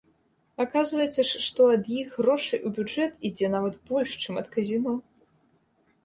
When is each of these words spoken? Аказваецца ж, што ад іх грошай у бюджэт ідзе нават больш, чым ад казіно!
Аказваецца 0.63 1.21
ж, 1.31 1.41
што 1.47 1.67
ад 1.73 1.83
іх 1.97 2.15
грошай 2.21 2.61
у 2.69 2.71
бюджэт 2.77 3.11
ідзе 3.29 3.47
нават 3.57 3.75
больш, 3.91 4.15
чым 4.23 4.39
ад 4.41 4.47
казіно! 4.57 4.95